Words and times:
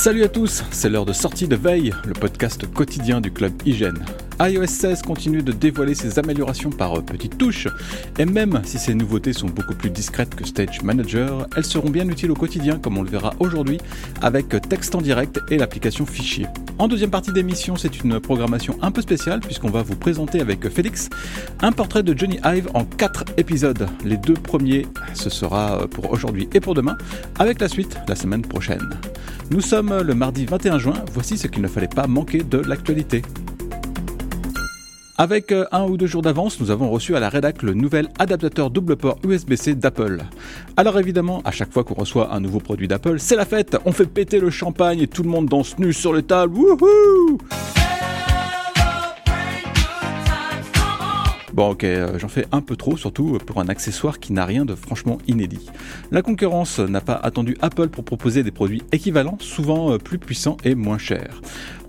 Salut 0.00 0.24
à 0.24 0.28
tous, 0.28 0.64
c'est 0.70 0.88
l'heure 0.88 1.04
de 1.04 1.12
sortie 1.12 1.46
de 1.46 1.56
Veille, 1.56 1.92
le 2.06 2.14
podcast 2.14 2.66
quotidien 2.72 3.20
du 3.20 3.30
club 3.30 3.52
Hygiène. 3.66 4.02
iOS 4.40 4.66
16 4.66 5.02
continue 5.02 5.42
de 5.42 5.52
dévoiler 5.52 5.94
ses 5.94 6.18
améliorations 6.18 6.70
par 6.70 7.02
petites 7.02 7.36
touches, 7.36 7.68
et 8.18 8.24
même 8.24 8.62
si 8.64 8.78
ces 8.78 8.94
nouveautés 8.94 9.34
sont 9.34 9.48
beaucoup 9.48 9.74
plus 9.74 9.90
discrètes 9.90 10.34
que 10.34 10.46
Stage 10.46 10.82
Manager, 10.82 11.46
elles 11.56 11.66
seront 11.66 11.90
bien 11.90 12.08
utiles 12.08 12.30
au 12.30 12.34
quotidien 12.34 12.78
comme 12.78 12.96
on 12.96 13.02
le 13.02 13.10
verra 13.10 13.34
aujourd'hui 13.38 13.76
avec 14.22 14.48
texte 14.66 14.94
en 14.94 15.02
direct 15.02 15.40
et 15.50 15.58
l'application 15.58 16.06
Fichier. 16.06 16.46
En 16.78 16.88
deuxième 16.88 17.10
partie 17.10 17.32
d'émission, 17.32 17.76
c'est 17.76 18.02
une 18.02 18.18
programmation 18.18 18.78
un 18.80 18.90
peu 18.90 19.02
spéciale 19.02 19.40
puisqu'on 19.40 19.68
va 19.68 19.82
vous 19.82 19.96
présenter 19.96 20.40
avec 20.40 20.66
Félix 20.70 21.10
un 21.60 21.72
portrait 21.72 22.02
de 22.02 22.16
Johnny 22.16 22.38
Hive 22.42 22.70
en 22.72 22.86
4 22.86 23.24
épisodes. 23.36 23.88
Les 24.06 24.16
deux 24.16 24.32
premiers, 24.32 24.86
ce 25.12 25.28
sera 25.28 25.86
pour 25.88 26.10
aujourd'hui 26.10 26.48
et 26.54 26.60
pour 26.60 26.72
demain, 26.72 26.96
avec 27.38 27.60
la 27.60 27.68
suite 27.68 27.98
la 28.08 28.16
semaine 28.16 28.42
prochaine. 28.42 28.88
Nous 29.50 29.60
sommes 29.60 30.00
le 30.00 30.14
mardi 30.14 30.46
21 30.46 30.78
juin, 30.78 31.04
voici 31.12 31.36
ce 31.36 31.46
qu'il 31.46 31.60
ne 31.60 31.68
fallait 31.68 31.88
pas 31.88 32.06
manquer 32.06 32.42
de 32.42 32.56
l'actualité. 32.56 33.20
Avec 35.20 35.52
euh, 35.52 35.66
un 35.70 35.84
ou 35.84 35.98
deux 35.98 36.06
jours 36.06 36.22
d'avance, 36.22 36.60
nous 36.60 36.70
avons 36.70 36.88
reçu 36.88 37.14
à 37.14 37.20
la 37.20 37.28
rédac 37.28 37.62
le 37.62 37.74
nouvel 37.74 38.08
adaptateur 38.18 38.70
double 38.70 38.96
port 38.96 39.18
USB-C 39.22 39.74
d'Apple. 39.74 40.22
Alors 40.78 40.98
évidemment, 40.98 41.42
à 41.44 41.50
chaque 41.50 41.74
fois 41.74 41.84
qu'on 41.84 41.92
reçoit 41.92 42.32
un 42.34 42.40
nouveau 42.40 42.58
produit 42.58 42.88
d'Apple, 42.88 43.20
c'est 43.20 43.36
la 43.36 43.44
fête, 43.44 43.76
on 43.84 43.92
fait 43.92 44.06
péter 44.06 44.40
le 44.40 44.48
champagne 44.48 45.00
et 45.00 45.08
tout 45.08 45.22
le 45.22 45.28
monde 45.28 45.44
danse 45.44 45.78
nu 45.78 45.92
sur 45.92 46.14
les 46.14 46.22
tables. 46.22 46.56
Wouhou 46.56 47.36
Bon 51.52 51.72
ok, 51.72 51.84
euh, 51.84 52.18
j'en 52.18 52.28
fais 52.28 52.46
un 52.52 52.62
peu 52.62 52.76
trop, 52.76 52.96
surtout 52.96 53.36
pour 53.44 53.60
un 53.60 53.68
accessoire 53.68 54.20
qui 54.20 54.32
n'a 54.32 54.46
rien 54.46 54.64
de 54.64 54.74
franchement 54.74 55.18
inédit. 55.26 55.66
La 56.12 56.22
concurrence 56.22 56.78
n'a 56.78 57.00
pas 57.00 57.20
attendu 57.22 57.56
Apple 57.60 57.88
pour 57.88 58.04
proposer 58.04 58.42
des 58.42 58.52
produits 58.52 58.82
équivalents, 58.92 59.36
souvent 59.40 59.92
euh, 59.92 59.98
plus 59.98 60.18
puissants 60.18 60.56
et 60.64 60.74
moins 60.74 60.96
chers. 60.96 61.42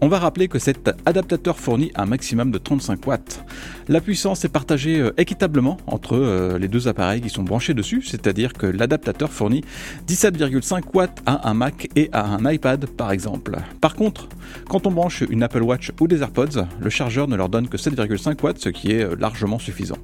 On 0.03 0.07
va 0.07 0.17
rappeler 0.17 0.47
que 0.47 0.57
cet 0.57 0.89
adaptateur 1.05 1.59
fournit 1.59 1.91
un 1.95 2.05
maximum 2.05 2.49
de 2.49 2.57
35 2.57 3.05
watts. 3.05 3.45
La 3.88 4.02
puissance 4.02 4.43
est 4.43 4.49
partagée 4.49 4.99
euh, 4.99 5.13
équitablement 5.17 5.77
entre 5.85 6.58
les 6.58 6.67
deux 6.67 6.88
appareils 6.88 7.21
qui 7.21 7.30
sont 7.30 7.43
branchés 7.43 7.73
dessus, 7.73 8.02
c'est-à-dire 8.02 8.53
que 8.53 8.66
l'adaptateur 8.66 9.31
fournit 9.31 9.63
17,5 10.08 10.81
watts 10.93 11.21
à 11.25 11.47
un 11.49 11.53
Mac 11.53 11.88
et 11.95 12.09
à 12.13 12.25
un 12.25 12.52
iPad 12.52 12.88
par 12.88 13.11
exemple. 13.11 13.58
Par 13.80 13.95
contre, 13.95 14.27
quand 14.67 14.88
on 14.88 14.91
branche 14.91 15.23
une 15.30 15.43
Apple 15.43 15.61
Watch 15.61 15.91
ou 15.99 16.08
des 16.08 16.21
AirPods, 16.21 16.65
le 16.80 16.89
chargeur 16.89 17.27
ne 17.27 17.36
leur 17.36 17.49
donne 17.49 17.67
que 17.67 17.77
7,5 17.77 18.41
watts, 18.43 18.59
ce 18.59 18.69
qui 18.69 18.91
est 18.91 19.15
largement 19.19 19.59
suffisant. 19.59 19.97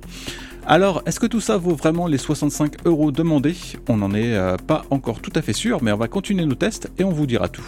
Alors, 0.70 1.02
est-ce 1.06 1.22
que 1.22 1.28
tout 1.28 1.39
ça 1.39 1.56
vaut 1.56 1.76
vraiment 1.76 2.08
les 2.08 2.17
65 2.17 2.86
euros 2.86 3.09
demandés? 3.11 3.56
On 3.88 3.95
n'en 3.95 4.14
est 4.14 4.36
euh, 4.36 4.58
pas 4.58 4.84
encore 4.89 5.22
tout 5.22 5.32
à 5.36 5.42
fait 5.42 5.54
sûr, 5.54 5.82
mais 5.82 5.94
on 5.94 5.98
va 5.98 6.09
continuer 6.09 6.45
nos 6.45 6.56
tests 6.56 6.92
et 6.98 7.06
on 7.06 7.11
vous 7.11 7.26
dira 7.26 7.48
tout. 7.48 7.64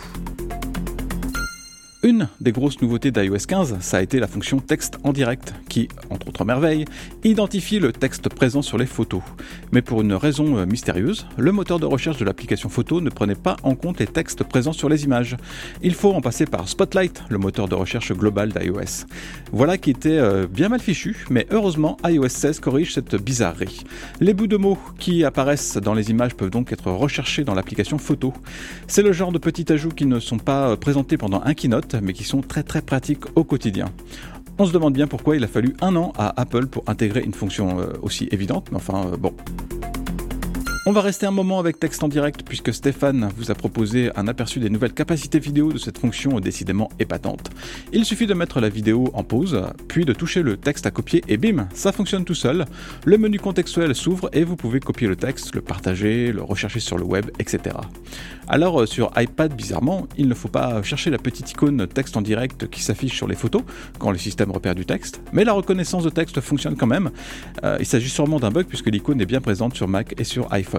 Une 2.02 2.30
des 2.40 2.54
grosses 2.54 2.82
nouveautés 2.82 3.12
d'iOS 3.12 3.46
15, 3.46 3.80
ça 3.82 3.98
a 3.98 4.02
été 4.02 4.22
la 4.22 4.28
fonction 4.28 4.60
texte 4.60 4.98
en 5.04 5.12
direct, 5.12 5.54
qui, 5.68 5.90
entre 6.10 6.30
autres 6.30 6.46
merveilles, 6.46 6.86
identifie 7.26 7.78
le 7.78 7.92
texte 7.92 8.30
présent 8.30 8.62
sur 8.62 8.78
les 8.78 8.86
photos. 8.86 9.22
Mais 9.74 9.82
pour 9.82 10.02
une 10.02 10.14
raison 10.14 10.60
euh, 10.60 10.66
mystérieuse, 10.66 11.28
le 11.38 11.52
moteur 11.52 11.78
de 11.78 11.86
recherche 11.86 12.18
de 12.18 12.24
l'application 12.24 12.70
photo 12.70 13.02
ne 13.02 13.10
prenait 13.10 13.36
pas 13.36 13.58
en 13.64 13.76
compte 13.76 14.00
les 14.00 14.08
textes 14.08 14.46
présents 14.46 14.72
sur 14.72 14.88
les 14.88 15.04
images. 15.04 15.36
Il 15.82 15.94
faut 15.94 16.14
en 16.14 16.22
passer 16.22 16.46
par 16.46 16.70
Spotlight, 16.70 17.22
le 17.28 17.38
moteur 17.38 17.68
de 17.68 17.76
recherche 17.76 18.14
global 18.14 18.54
d'iOS. 18.54 19.06
Voilà 19.52 19.78
qui 19.78 19.90
était 19.90 20.20
euh, 20.20 20.48
bien 20.48 20.70
mal 20.70 20.80
fichu, 20.80 21.26
mais 21.30 21.48
heureusement 21.52 21.98
iOS 22.06 22.30
16 22.30 22.62
corrige 22.62 22.94
cette 22.94 23.18
bizarrerie. 23.18 23.84
Les 24.22 24.34
bouts 24.34 24.48
de 24.48 24.56
mots 24.56 24.80
qui 25.00 25.26
apparaissent 25.26 25.76
dans 25.76 25.96
les 25.96 26.12
images 26.12 26.34
peuvent 26.34 26.50
donc 26.50 26.72
être 26.72 26.92
recherchés 26.92 27.44
dans 27.44 27.56
l'application 27.56 27.98
photo. 27.98 28.34
C'est 28.88 29.04
le 29.04 29.12
genre 29.12 29.34
de 29.34 29.38
petits 29.38 29.70
ajouts 29.74 29.90
qui 29.90 30.06
ne 30.06 30.22
sont 30.22 30.40
pas 30.40 30.70
euh, 30.70 30.76
présentés 30.78 31.18
pendant 31.18 31.42
un 31.44 31.54
keynote, 31.54 31.89
mais 32.02 32.14
qui 32.14 32.24
sont 32.24 32.42
très 32.42 32.64
très 32.64 32.82
pratiques 32.82 33.26
au 33.36 33.44
quotidien. 33.44 33.86
On 34.58 34.66
se 34.66 34.74
demande 34.74 34.94
bien 34.94 35.08
pourquoi 35.08 35.38
il 35.38 35.44
a 35.44 35.48
fallu 35.48 35.76
un 35.82 35.96
an 35.96 36.12
à 36.18 36.40
Apple 36.40 36.68
pour 36.68 36.84
intégrer 36.88 37.22
une 37.22 37.34
fonction 37.34 37.80
euh, 37.80 37.94
aussi 38.02 38.28
évidente, 38.32 38.68
mais 38.72 38.78
enfin 38.78 39.08
euh, 39.14 39.18
bon. 39.18 39.34
On 40.90 40.92
va 40.92 41.02
rester 41.02 41.28
un 41.28 41.32
moment 41.32 41.60
avec 41.60 41.80
texte 41.80 42.04
en 42.04 42.08
direct 42.08 42.42
puisque 42.44 42.74
Stéphane 42.74 43.30
vous 43.38 43.52
a 43.52 43.54
proposé 43.54 44.10
un 44.16 44.28
aperçu 44.28 44.60
des 44.60 44.72
nouvelles 44.72 44.96
capacités 44.96 45.38
vidéo 45.38 45.72
de 45.72 45.78
cette 45.78 46.00
fonction 46.00 46.40
décidément 46.40 46.90
épatante. 46.98 47.52
Il 47.94 48.06
suffit 48.06 48.26
de 48.26 48.34
mettre 48.34 48.60
la 48.60 48.70
vidéo 48.70 49.12
en 49.14 49.24
pause, 49.24 49.62
puis 49.88 50.04
de 50.04 50.14
toucher 50.14 50.42
le 50.42 50.58
texte 50.58 50.88
à 50.88 50.90
copier 50.90 51.24
et 51.28 51.38
bim, 51.38 51.68
ça 51.76 51.92
fonctionne 51.92 52.26
tout 52.26 52.34
seul. 52.34 52.66
Le 53.06 53.20
menu 53.20 53.38
contextuel 53.38 53.94
s'ouvre 53.94 54.32
et 54.34 54.44
vous 54.44 54.56
pouvez 54.56 54.80
copier 54.80 55.08
le 55.08 55.16
texte, 55.16 55.54
le 55.54 55.62
partager, 55.62 56.32
le 56.32 56.42
rechercher 56.42 56.80
sur 56.80 56.98
le 56.98 57.04
web, 57.04 57.30
etc. 57.38 57.76
Alors 58.48 58.82
euh, 58.82 58.88
sur 58.88 59.12
iPad, 59.16 59.54
bizarrement, 59.54 60.08
il 60.18 60.28
ne 60.28 60.34
faut 60.34 60.48
pas 60.48 60.82
chercher 60.82 61.12
la 61.12 61.20
petite 61.20 61.52
icône 61.52 61.86
texte 61.86 62.18
en 62.18 62.24
direct 62.24 62.68
qui 62.68 62.82
s'affiche 62.82 63.16
sur 63.16 63.28
les 63.28 63.36
photos 63.36 63.62
quand 64.00 64.10
le 64.10 64.18
système 64.18 64.50
repère 64.50 64.74
du 64.74 64.88
texte, 64.88 65.22
mais 65.34 65.44
la 65.44 65.54
reconnaissance 65.54 66.04
de 66.04 66.10
texte 66.10 66.42
fonctionne 66.42 66.76
quand 66.76 66.88
même. 66.88 67.12
Euh, 67.64 67.78
il 67.80 67.86
s'agit 67.86 68.10
sûrement 68.10 68.40
d'un 68.40 68.50
bug 68.50 68.66
puisque 68.66 68.88
l'icône 68.88 69.22
est 69.22 69.28
bien 69.28 69.40
présente 69.40 69.76
sur 69.76 69.88
Mac 69.88 70.16
et 70.18 70.24
sur 70.24 70.52
iPhone. 70.52 70.79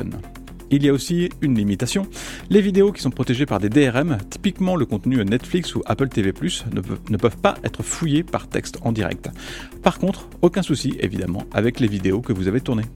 Il 0.73 0.85
y 0.85 0.89
a 0.89 0.93
aussi 0.93 1.31
une 1.41 1.57
limitation. 1.57 2.07
Les 2.49 2.61
vidéos 2.61 2.93
qui 2.93 3.03
sont 3.03 3.11
protégées 3.11 3.45
par 3.45 3.59
des 3.59 3.69
DRM, 3.69 4.19
typiquement 4.31 4.77
le 4.77 4.87
contenu 4.87 5.17
Netflix 5.25 5.75
ou 5.75 5.83
Apple 5.85 6.09
TV+, 6.09 6.33
ne, 6.73 7.17
peuvent 7.17 7.37
pas 7.37 7.57
être 7.65 7.83
fouillés 7.83 8.23
par 8.23 8.49
texte 8.49 8.79
en 8.83 8.93
direct. 8.93 9.31
Par 9.83 9.99
contre, 9.99 10.29
aucun 10.43 10.63
souci 10.63 10.95
évidemment 11.01 11.45
avec 11.53 11.81
les 11.81 11.89
vidéos 11.89 12.21
que 12.21 12.33
vous 12.33 12.47
avez 12.47 12.61
tournées. 12.61 12.87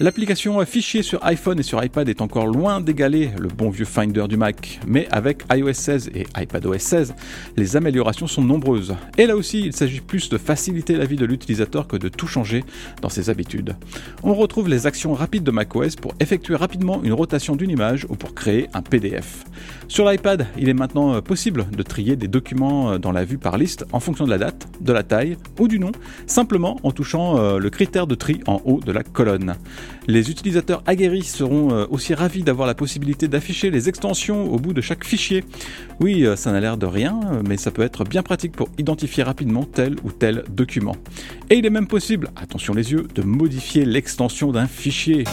L'application 0.00 0.64
Fichier 0.66 1.04
sur 1.04 1.24
iPhone 1.24 1.60
et 1.60 1.62
sur 1.62 1.82
iPad 1.84 2.08
est 2.08 2.20
encore 2.20 2.48
loin 2.48 2.80
d'égaler 2.80 3.30
le 3.38 3.46
bon 3.46 3.70
vieux 3.70 3.84
Finder 3.84 4.26
du 4.28 4.36
Mac, 4.36 4.80
mais 4.88 5.06
avec 5.12 5.44
iOS 5.52 5.72
16 5.72 6.10
et 6.16 6.26
iPadOS 6.36 6.78
16, 6.78 7.14
les 7.56 7.76
améliorations 7.76 8.26
sont 8.26 8.42
nombreuses. 8.42 8.96
Et 9.18 9.26
là 9.26 9.36
aussi, 9.36 9.60
il 9.66 9.72
s'agit 9.72 10.00
plus 10.00 10.28
de 10.28 10.36
faciliter 10.36 10.96
la 10.96 11.04
vie 11.04 11.14
de 11.14 11.24
l'utilisateur 11.24 11.86
que 11.86 11.96
de 11.96 12.08
tout 12.08 12.26
changer 12.26 12.64
dans 13.02 13.08
ses 13.08 13.30
habitudes. 13.30 13.76
On 14.24 14.34
retrouve 14.34 14.68
les 14.68 14.88
actions 14.88 15.14
rapides 15.14 15.44
de 15.44 15.52
macOS 15.52 15.94
pour 15.94 16.12
effectuer 16.18 16.56
rapidement 16.56 17.00
une 17.04 17.12
rotation 17.12 17.54
d'une 17.54 17.70
image 17.70 18.04
ou 18.10 18.16
pour 18.16 18.34
créer 18.34 18.66
un 18.74 18.82
PDF. 18.82 19.44
Sur 19.88 20.08
l'iPad, 20.08 20.46
il 20.58 20.68
est 20.68 20.74
maintenant 20.74 21.14
euh, 21.14 21.20
possible 21.20 21.66
de 21.70 21.82
trier 21.82 22.16
des 22.16 22.28
documents 22.28 22.92
euh, 22.92 22.98
dans 22.98 23.12
la 23.12 23.24
vue 23.24 23.38
par 23.38 23.58
liste 23.58 23.84
en 23.92 24.00
fonction 24.00 24.24
de 24.24 24.30
la 24.30 24.38
date, 24.38 24.66
de 24.80 24.92
la 24.92 25.02
taille 25.02 25.36
ou 25.58 25.68
du 25.68 25.78
nom, 25.78 25.92
simplement 26.26 26.78
en 26.82 26.90
touchant 26.90 27.38
euh, 27.38 27.58
le 27.58 27.70
critère 27.70 28.06
de 28.06 28.14
tri 28.14 28.40
en 28.46 28.60
haut 28.64 28.80
de 28.80 28.92
la 28.92 29.02
colonne. 29.02 29.54
Les 30.06 30.30
utilisateurs 30.30 30.82
aguerris 30.86 31.22
seront 31.22 31.86
aussi 31.90 32.12
ravis 32.12 32.42
d'avoir 32.42 32.66
la 32.66 32.74
possibilité 32.74 33.26
d'afficher 33.26 33.70
les 33.70 33.88
extensions 33.88 34.52
au 34.52 34.58
bout 34.58 34.74
de 34.74 34.80
chaque 34.80 35.04
fichier. 35.04 35.44
Oui, 36.00 36.26
ça 36.36 36.52
n'a 36.52 36.60
l'air 36.60 36.76
de 36.76 36.84
rien, 36.84 37.18
mais 37.48 37.56
ça 37.56 37.70
peut 37.70 37.82
être 37.82 38.04
bien 38.04 38.22
pratique 38.22 38.52
pour 38.52 38.68
identifier 38.76 39.22
rapidement 39.22 39.64
tel 39.64 39.96
ou 40.04 40.12
tel 40.12 40.44
document. 40.50 40.96
Et 41.48 41.56
il 41.56 41.64
est 41.64 41.70
même 41.70 41.86
possible, 41.86 42.30
attention 42.36 42.74
les 42.74 42.92
yeux, 42.92 43.06
de 43.14 43.22
modifier 43.22 43.86
l'extension 43.86 44.52
d'un 44.52 44.66
fichier. 44.66 45.24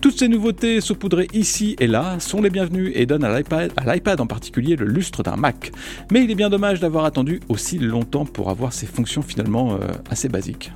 Toutes 0.00 0.18
ces 0.18 0.28
nouveautés 0.28 0.80
saupoudrées 0.80 1.28
ici 1.32 1.76
et 1.80 1.86
là 1.86 2.20
sont 2.20 2.42
les 2.42 2.50
bienvenues 2.50 2.92
et 2.94 3.06
donnent 3.06 3.24
à 3.24 3.40
l'iPad, 3.40 4.20
en 4.20 4.26
particulier 4.26 4.76
le 4.76 4.86
lustre 4.86 5.22
d'un 5.22 5.36
Mac. 5.36 5.72
Mais 6.10 6.22
il 6.22 6.30
est 6.30 6.34
bien 6.34 6.50
dommage 6.50 6.80
d'avoir 6.80 7.04
attendu 7.04 7.40
aussi 7.48 7.78
longtemps 7.78 8.24
pour 8.24 8.50
avoir 8.50 8.72
ces 8.72 8.86
fonctions 8.86 9.22
finalement 9.22 9.74
euh, 9.74 9.78
assez 10.10 10.28
basiques. 10.28 10.72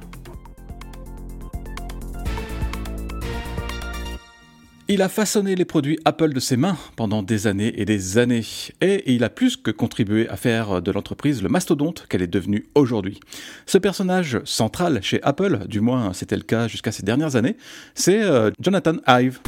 Il 4.92 5.02
a 5.02 5.08
façonné 5.08 5.54
les 5.54 5.64
produits 5.64 6.00
Apple 6.04 6.32
de 6.32 6.40
ses 6.40 6.56
mains 6.56 6.76
pendant 6.96 7.22
des 7.22 7.46
années 7.46 7.80
et 7.80 7.84
des 7.84 8.18
années, 8.18 8.44
et 8.80 9.14
il 9.14 9.22
a 9.22 9.30
plus 9.30 9.56
que 9.56 9.70
contribué 9.70 10.28
à 10.28 10.36
faire 10.36 10.82
de 10.82 10.90
l'entreprise 10.90 11.44
le 11.44 11.48
mastodonte 11.48 12.06
qu'elle 12.08 12.22
est 12.22 12.26
devenue 12.26 12.66
aujourd'hui. 12.74 13.20
Ce 13.66 13.78
personnage 13.78 14.40
central 14.44 14.98
chez 15.00 15.22
Apple, 15.22 15.68
du 15.68 15.80
moins 15.80 16.12
c'était 16.12 16.34
le 16.34 16.42
cas 16.42 16.66
jusqu'à 16.66 16.90
ces 16.90 17.04
dernières 17.04 17.36
années, 17.36 17.56
c'est 17.94 18.20
euh, 18.20 18.50
Jonathan 18.58 18.96
Ive. 19.06 19.38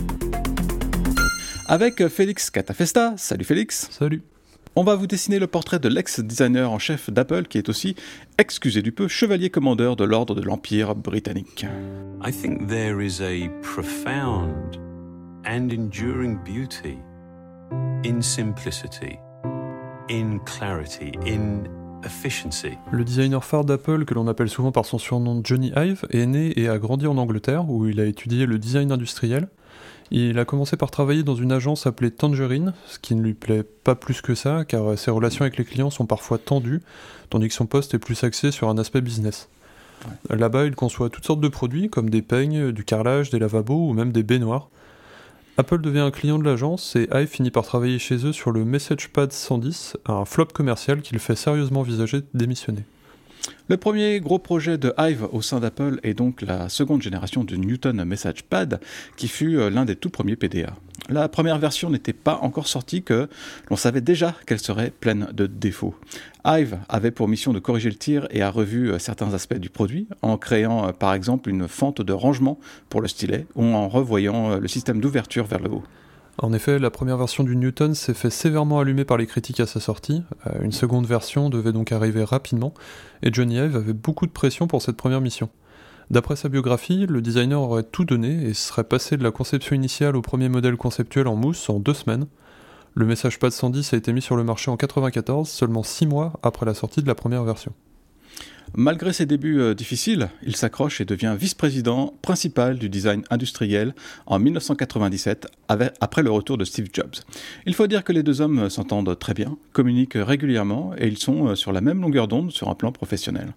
Avec 1.67 2.07
Félix 2.07 2.49
Catafesta, 2.49 3.15
salut 3.17 3.45
Félix. 3.45 3.89
Salut. 3.91 4.23
On 4.77 4.85
va 4.85 4.95
vous 4.95 5.09
dessiner 5.09 5.41
le 5.41 5.49
portrait 5.49 5.81
de 5.81 5.89
l'ex-designer 5.89 6.71
en 6.71 6.79
chef 6.79 7.11
d'Apple 7.11 7.49
qui 7.49 7.59
est 7.59 7.69
aussi, 7.69 7.97
excusez 8.39 8.81
du 8.81 8.93
peu, 8.93 9.09
chevalier 9.09 9.51
commandeur 9.51 9.97
de 9.97 10.05
l'ordre 10.05 10.37
de 10.37 10.43
l'Empire 10.43 10.95
britannique. 10.95 11.67
I 12.25 12.31
think 12.31 12.69
there 12.69 13.05
is 13.05 13.21
a 13.21 13.49
profound 13.61 14.79
and 15.45 15.71
enduring 15.73 16.39
beauty 16.45 16.99
in 18.05 18.21
simplicity, 18.21 19.19
in 20.09 20.39
clarity, 20.45 21.13
in 21.27 21.65
efficiency. 22.05 22.79
Le 22.91 23.05
designer 23.05 23.45
phare 23.45 23.65
d'Apple, 23.65 24.05
que 24.05 24.15
l'on 24.15 24.27
appelle 24.29 24.49
souvent 24.49 24.73
par 24.73 24.85
son 24.85 24.99
surnom 24.99 25.41
Johnny 25.45 25.73
Ive, 25.77 26.05
est 26.11 26.27
né 26.27 26.59
et 26.59 26.69
a 26.69 26.79
grandi 26.79 27.07
en 27.07 27.17
Angleterre 27.17 27.69
où 27.69 27.87
il 27.87 28.01
a 28.01 28.07
étudié 28.07 28.47
le 28.47 28.59
design 28.59 28.93
industriel. 28.93 29.49
Il 30.11 30.39
a 30.39 30.45
commencé 30.45 30.77
par 30.77 30.91
travailler 30.91 31.23
dans 31.23 31.37
une 31.37 31.53
agence 31.53 31.87
appelée 31.87 32.11
Tangerine, 32.11 32.75
ce 32.87 32.99
qui 32.99 33.15
ne 33.15 33.23
lui 33.23 33.35
plaît 33.35 33.63
pas 33.63 33.95
plus 33.95 34.21
que 34.21 34.35
ça, 34.35 34.65
car 34.65 34.99
ses 34.99 35.11
relations 35.11 35.43
avec 35.43 35.57
les 35.57 35.65
clients 35.65 35.91
sont 35.91 36.07
parfois 36.07 36.39
tendues, 36.39 36.83
tandis 37.31 37.49
que 37.49 37.55
son 37.55 37.67
poste 37.67 37.95
est 37.95 37.99
plus 37.99 38.23
axé 38.23 38.51
sur 38.51 38.69
un 38.69 38.77
aspect 38.79 39.01
business. 39.01 39.49
Là-bas, 40.29 40.67
il 40.67 40.75
conçoit 40.75 41.09
toutes 41.09 41.25
sortes 41.25 41.41
de 41.41 41.49
produits, 41.49 41.89
comme 41.89 42.11
des 42.11 42.23
peignes, 42.23 42.73
du 42.73 42.85
carrelage, 42.85 43.31
des 43.31 43.39
lavabos 43.39 43.89
ou 43.89 43.93
même 43.95 44.13
des 44.13 44.23
baignoires. 44.23 44.69
Apple 45.59 45.83
devient 45.83 45.99
un 46.01 46.11
client 46.11 46.39
de 46.39 46.45
l'agence 46.45 46.97
et 46.97 47.09
Hive 47.13 47.27
finit 47.27 47.51
par 47.51 47.65
travailler 47.65 47.99
chez 47.99 48.27
eux 48.27 48.33
sur 48.33 48.53
le 48.53 48.65
MessagePad 48.65 49.31
110, 49.31 49.99
un 50.07 50.25
flop 50.25 50.47
commercial 50.47 51.03
qu'il 51.03 51.19
fait 51.19 51.37
sérieusement 51.37 51.81
envisager 51.81 52.23
de 52.23 52.27
démissionner. 52.33 52.85
Le 53.69 53.77
premier 53.77 54.21
gros 54.21 54.39
projet 54.39 54.77
de 54.77 54.93
Hive 54.99 55.27
au 55.33 55.41
sein 55.41 55.61
d'Apple 55.61 55.99
est 56.03 56.15
donc 56.15 56.43
la 56.43 56.69
seconde 56.69 57.01
génération 57.01 57.45
du 57.45 57.59
Newton 57.59 58.05
MessagePad, 58.05 58.81
qui 59.17 59.29
fut 59.29 59.57
euh, 59.57 59.71
l'un 59.71 59.85
des 59.85 59.97
tout 59.97 60.11
premiers 60.11 60.37
PDA. 60.37 60.77
La 61.09 61.29
première 61.29 61.59
version 61.59 61.89
n'était 61.89 62.13
pas 62.13 62.39
encore 62.43 62.67
sortie 62.67 63.03
que 63.03 63.29
l'on 63.71 63.77
savait 63.77 64.01
déjà 64.01 64.35
qu'elle 64.47 64.61
serait 64.61 64.91
pleine 64.91 65.29
de 65.33 65.47
défauts. 65.47 65.95
Hive 66.45 66.79
avait 66.89 67.11
pour 67.11 67.29
mission 67.29 67.53
de 67.53 67.59
corriger 67.59 67.89
le 67.89 67.97
tir 67.97 68.27
et 68.31 68.43
a 68.43 68.51
revu 68.51 68.91
euh, 68.91 68.99
certains 68.99 69.33
aspects 69.33 69.55
du 69.55 69.71
produit 69.71 70.07
en 70.23 70.37
créant 70.37 70.89
euh, 70.89 70.93
par 70.93 71.15
exemple 71.15 71.49
une 71.49 71.67
fente 71.67 72.03
de 72.03 72.13
rangement 72.13 72.59
pour 72.89 73.01
le 73.01 73.09
stylet 73.09 73.47
ou 73.55 73.65
en 73.65 73.89
revoyant 73.89 74.59
le 74.59 74.69
système 74.69 75.01
d'ouverture 75.01 75.47
vers 75.47 75.61
le 75.61 75.71
haut. 75.71 75.85
En 76.39 76.53
effet, 76.53 76.79
la 76.79 76.91
première 76.91 77.19
version 77.19 77.45
du 77.45 77.57
Newton 77.57 77.95
s'est 77.95 78.15
fait 78.15 78.31
sévèrement 78.31 78.81
allumer 78.81 79.05
par 79.05 79.19
les 79.19 79.27
critiques 79.27 79.61
à 79.61 79.67
sa 79.67 79.81
sortie. 79.81 80.23
Euh, 80.47 80.63
une 80.63 80.73
seconde 80.73 81.07
version 81.07 81.51
devait 81.51 81.73
donc 81.73 81.93
arriver 81.93 82.25
rapidement, 82.25 82.73
et 83.23 83.33
Johnny 83.33 83.57
Ive 83.57 83.77
avait 83.77 83.93
beaucoup 83.93 84.27
de 84.27 84.33
pression 84.33 84.67
pour 84.67 84.81
cette 84.81 84.97
première 84.97 85.21
mission. 85.21 85.51
D'après 86.11 86.37
sa 86.37 86.49
biographie, 86.49 87.07
le 87.07 87.21
designer 87.21 87.61
aurait 87.61 87.83
tout 87.83 88.05
donné 88.05 88.47
et 88.47 88.55
serait 88.55 88.85
passé 88.85 89.17
de 89.17 89.23
la 89.23 89.31
conception 89.31 89.77
initiale 89.77 90.17
au 90.17 90.23
premier 90.23 90.49
modèle 90.49 90.77
conceptuel 90.77 91.29
en 91.29 91.37
mousse 91.37 91.69
en 91.69 91.79
deux 91.79 91.95
semaines. 91.95 92.27
Le 92.95 93.07
message 93.07 93.39
Pad 93.39 93.53
110 93.53 93.93
a 93.93 93.97
été 93.97 94.13
mis 94.13 94.23
sur 94.23 94.37
le 94.37 94.45
marché 94.45 94.71
en 94.71 94.75
1994, 94.75 95.49
seulement 95.49 95.83
six 95.83 96.07
mois 96.07 96.33
après 96.43 96.67
la 96.67 96.75
sortie 96.75 97.03
de 97.03 97.09
la 97.09 97.15
première 97.15 97.45
version. 97.45 97.73
Malgré 98.75 99.13
ses 99.13 99.27
débuts 99.27 99.61
euh, 99.61 99.75
difficiles, 99.75 100.31
il 100.43 100.57
s'accroche 100.57 101.03
et 101.03 101.05
devient 101.05 101.37
vice-président 101.39 102.15
principal 102.23 102.79
du 102.79 102.89
design 102.89 103.23
industriel 103.29 103.95
en 104.25 104.39
1997, 104.39 105.47
après 106.01 106.23
le 106.23 106.31
retour 106.31 106.57
de 106.57 106.65
Steve 106.65 106.89
Jobs. 106.91 107.17
Il 107.67 107.75
faut 107.75 107.87
dire 107.87 108.03
que 108.03 108.13
les 108.13 108.23
deux 108.23 108.41
hommes 108.41 108.61
euh, 108.61 108.69
s'entendent 108.71 109.19
très 109.19 109.35
bien, 109.35 109.59
communiquent 109.75 110.17
régulièrement 110.17 110.93
et 110.97 111.07
ils 111.07 111.19
sont 111.19 111.49
euh, 111.49 111.55
sur 111.55 111.73
la 111.73 111.83
même 111.83 112.01
longueur 112.01 112.29
d'onde 112.29 112.51
sur 112.51 112.71
un 112.71 112.75
plan 112.75 112.93
professionnel. 112.93 113.53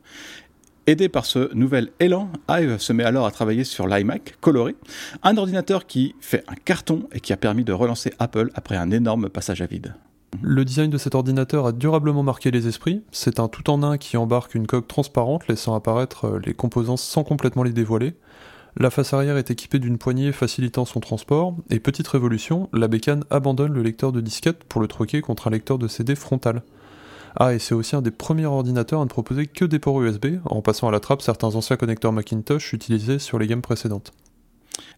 Aidé 0.86 1.08
par 1.08 1.26
ce 1.26 1.54
nouvel 1.56 1.92
élan, 2.02 2.30
Ive 2.50 2.78
se 2.78 2.92
met 2.92 3.06
alors 3.06 3.26
à 3.26 3.32
travailler 3.32 3.64
sur 3.64 3.88
l'iMac 3.88 4.36
coloré, 4.42 4.76
un 5.24 5.38
ordinateur 5.38 5.88
qui 5.88 6.14
fait 6.20 6.44
un 6.50 6.56
carton 6.56 7.08
et 7.14 7.22
qui 7.22 7.32
a 7.32 7.38
permis 7.38 7.64
de 7.64 7.72
relancer 7.72 8.12
Apple 8.20 8.52
après 8.54 8.76
un 8.76 8.92
énorme 8.92 9.30
passage 9.30 9.62
à 9.62 9.66
vide. 9.66 9.96
Le 10.42 10.66
design 10.66 10.90
de 10.90 10.98
cet 10.98 11.16
ordinateur 11.16 11.66
a 11.66 11.72
durablement 11.72 12.24
marqué 12.24 12.52
les 12.52 12.68
esprits. 12.68 13.04
C'est 13.12 13.40
un 13.40 13.48
tout 13.48 13.70
en 13.70 13.84
un 13.84 13.98
qui 13.98 14.18
embarque 14.18 14.56
une 14.56 14.68
coque 14.68 14.88
transparente 14.88 15.48
laissant 15.48 15.76
apparaître 15.76 16.26
euh, 16.26 16.40
les 16.46 16.54
composants 16.54 16.98
sans 16.98 17.24
complètement 17.24 17.64
les 17.64 17.74
dévoiler. 17.74 18.16
La 18.78 18.90
face 18.90 19.14
arrière 19.14 19.38
est 19.38 19.52
équipée 19.52 19.80
d'une 19.80 19.98
poignée 19.98 20.34
facilitant 20.34 20.84
son 20.84 21.00
transport, 21.00 21.56
et 21.70 21.80
petite 21.80 22.10
révolution, 22.10 22.70
la 22.74 22.90
bécane 22.90 23.24
abandonne 23.30 23.72
le 23.72 23.82
lecteur 23.82 24.12
de 24.12 24.20
disquette 24.20 24.66
pour 24.66 24.82
le 24.82 24.88
troquer 24.88 25.22
contre 25.22 25.48
un 25.48 25.52
lecteur 25.52 25.78
de 25.78 25.88
CD 25.88 26.14
frontal. 26.14 26.62
Ah, 27.38 27.54
et 27.54 27.60
c'est 27.60 27.74
aussi 27.74 27.96
un 27.96 28.02
des 28.02 28.12
premiers 28.12 28.46
ordinateurs 28.46 29.00
à 29.00 29.06
ne 29.06 29.10
proposer 29.10 29.48
que 29.48 29.64
des 29.64 29.80
ports 29.80 30.02
USB, 30.02 30.40
en 30.46 30.62
passant 30.62 30.90
à 30.90 30.92
la 30.92 31.00
trappe 31.00 31.22
certains 31.22 31.56
anciens 31.56 31.78
connecteurs 31.78 32.12
Macintosh 32.12 32.74
utilisés 32.74 33.20
sur 33.20 33.40
les 33.40 33.48
gammes 33.48 33.62
précédentes. 33.62 34.12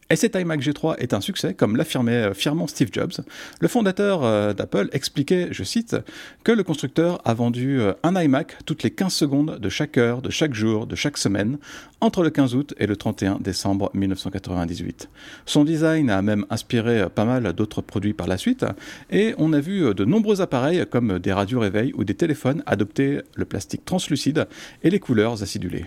Et 0.10 0.16
cet 0.16 0.36
iMac 0.36 0.62
G3 0.62 0.96
est 1.00 1.14
un 1.14 1.20
succès, 1.20 1.54
comme 1.54 1.76
l'affirmait 1.76 2.30
euh, 2.30 2.34
fièrement 2.34 2.68
Steve 2.68 2.90
Jobs. 2.94 3.12
Le 3.60 3.68
fondateur 3.68 4.24
euh, 4.24 4.54
d'Apple 4.54 4.88
expliquait, 4.94 5.50
je 5.52 5.64
cite, 5.66 5.98
que 6.46 6.54
le 6.54 6.64
constructeur 6.64 7.20
a 7.26 7.34
vendu 7.34 7.82
euh, 7.82 7.92
un 8.04 8.16
iMac 8.16 8.56
toutes 8.66 8.84
les 8.84 8.92
15 8.92 9.12
secondes 9.12 9.60
de 9.60 9.70
chaque 9.70 9.98
heure, 9.98 10.22
de 10.22 10.30
chaque 10.30 10.54
jour, 10.54 10.88
de 10.88 10.96
chaque 10.96 11.18
semaine, 11.18 11.58
entre 12.00 12.24
le 12.24 12.30
15 12.30 12.56
août 12.56 12.74
et 12.78 12.88
le 12.88 12.96
31 12.96 13.40
décembre 13.40 13.92
1998. 13.96 15.10
Son 15.46 15.66
design 15.66 16.10
a 16.10 16.22
même 16.22 16.46
inspiré 16.50 17.10
pas 17.10 17.26
mal 17.26 17.52
d'autres 17.52 17.82
produits 17.82 18.14
par 18.14 18.28
la 18.28 18.38
suite, 18.38 18.66
et 19.12 19.36
on 19.38 19.52
a 19.52 19.60
vu 19.60 19.94
de 19.94 20.06
nombreux 20.06 20.40
appareils 20.40 20.86
comme 20.90 21.20
des 21.20 21.34
radios 21.34 21.60
réveils 21.60 21.92
ou 21.96 22.06
des 22.06 22.14
téléphones 22.14 22.64
adopter 22.66 23.22
le 23.36 23.46
plastique 23.46 23.84
translucide 23.84 24.48
et 24.84 24.90
les 24.90 25.00
couleurs 25.00 25.44
acidulées. 25.44 25.86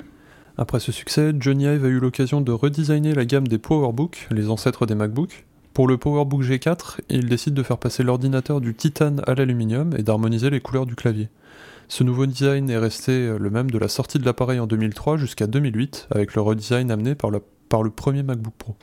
Après 0.60 0.78
ce 0.78 0.92
succès, 0.92 1.32
Johnny 1.40 1.64
Ive 1.64 1.86
a 1.86 1.88
eu 1.88 2.00
l'occasion 2.00 2.42
de 2.42 2.52
redesigner 2.52 3.14
la 3.14 3.24
gamme 3.24 3.48
des 3.48 3.56
PowerBook, 3.56 4.28
les 4.30 4.50
ancêtres 4.50 4.84
des 4.84 4.94
MacBook. 4.94 5.46
Pour 5.72 5.88
le 5.88 5.96
PowerBook 5.96 6.42
G4, 6.42 6.98
il 7.08 7.30
décide 7.30 7.54
de 7.54 7.62
faire 7.62 7.78
passer 7.78 8.02
l'ordinateur 8.02 8.60
du 8.60 8.74
titane 8.74 9.22
à 9.26 9.34
l'aluminium 9.34 9.94
et 9.96 10.02
d'harmoniser 10.02 10.50
les 10.50 10.60
couleurs 10.60 10.84
du 10.84 10.96
clavier. 10.96 11.30
Ce 11.88 12.04
nouveau 12.04 12.26
design 12.26 12.68
est 12.68 12.76
resté 12.76 13.38
le 13.38 13.48
même 13.48 13.70
de 13.70 13.78
la 13.78 13.88
sortie 13.88 14.18
de 14.18 14.26
l'appareil 14.26 14.60
en 14.60 14.66
2003 14.66 15.16
jusqu'à 15.16 15.46
2008, 15.46 16.08
avec 16.10 16.34
le 16.34 16.42
redesign 16.42 16.90
amené 16.90 17.14
par 17.14 17.30
le, 17.30 17.40
par 17.70 17.82
le 17.82 17.88
premier 17.88 18.22
MacBook 18.22 18.52
Pro. 18.58 18.76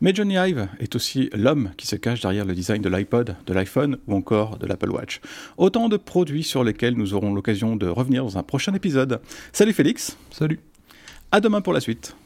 Mais 0.00 0.12
Johnny 0.12 0.34
Ive 0.34 0.66
est 0.80 0.96
aussi 0.96 1.30
l'homme 1.32 1.70
qui 1.76 1.86
se 1.86 1.94
cache 1.94 2.22
derrière 2.22 2.44
le 2.44 2.54
design 2.54 2.82
de 2.82 2.88
l'iPod, 2.88 3.36
de 3.46 3.54
l'iPhone 3.54 3.98
ou 4.08 4.16
encore 4.16 4.58
de 4.58 4.66
l'Apple 4.66 4.90
Watch. 4.90 5.20
Autant 5.58 5.88
de 5.88 5.96
produits 5.96 6.42
sur 6.42 6.64
lesquels 6.64 6.96
nous 6.96 7.14
aurons 7.14 7.32
l'occasion 7.32 7.76
de 7.76 7.86
revenir 7.86 8.24
dans 8.24 8.36
un 8.36 8.42
prochain 8.42 8.74
épisode. 8.74 9.20
Salut 9.52 9.72
Félix 9.72 10.16
Salut 10.32 10.58
à 11.32 11.40
demain 11.40 11.60
pour 11.60 11.72
la 11.72 11.80
suite. 11.80 12.16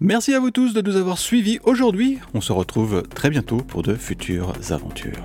Merci 0.00 0.34
à 0.34 0.40
vous 0.40 0.50
tous 0.50 0.74
de 0.74 0.80
nous 0.80 0.96
avoir 0.96 1.18
suivis 1.18 1.58
aujourd'hui. 1.64 2.18
On 2.34 2.40
se 2.40 2.52
retrouve 2.52 3.02
très 3.02 3.30
bientôt 3.30 3.58
pour 3.58 3.82
de 3.82 3.94
futures 3.94 4.52
aventures. 4.70 5.24